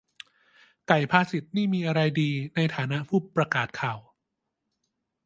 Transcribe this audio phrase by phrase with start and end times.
[0.87, 3.99] ไก่ภาษิตนี่มีอะไรดีในฐานะผู้ประกาศข่าว?-_